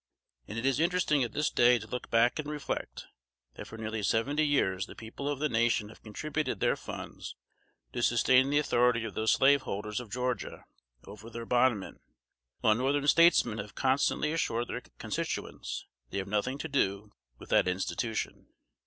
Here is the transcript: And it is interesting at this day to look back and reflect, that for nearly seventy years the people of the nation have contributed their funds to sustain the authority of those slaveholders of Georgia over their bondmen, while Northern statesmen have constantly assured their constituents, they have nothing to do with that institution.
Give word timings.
And 0.47 0.57
it 0.57 0.65
is 0.65 0.79
interesting 0.79 1.23
at 1.23 1.33
this 1.33 1.51
day 1.51 1.77
to 1.77 1.85
look 1.85 2.09
back 2.09 2.39
and 2.39 2.49
reflect, 2.49 3.05
that 3.53 3.67
for 3.67 3.77
nearly 3.77 4.01
seventy 4.01 4.47
years 4.47 4.87
the 4.87 4.95
people 4.95 5.29
of 5.29 5.37
the 5.37 5.47
nation 5.47 5.89
have 5.89 6.01
contributed 6.01 6.59
their 6.59 6.75
funds 6.75 7.35
to 7.93 8.01
sustain 8.01 8.49
the 8.49 8.57
authority 8.57 9.03
of 9.03 9.13
those 9.13 9.29
slaveholders 9.31 9.99
of 9.99 10.09
Georgia 10.09 10.65
over 11.05 11.29
their 11.29 11.45
bondmen, 11.45 11.99
while 12.61 12.73
Northern 12.73 13.07
statesmen 13.07 13.59
have 13.59 13.75
constantly 13.75 14.31
assured 14.33 14.69
their 14.69 14.81
constituents, 14.97 15.85
they 16.09 16.17
have 16.17 16.27
nothing 16.27 16.57
to 16.57 16.67
do 16.67 17.11
with 17.37 17.49
that 17.49 17.67
institution. 17.67 18.47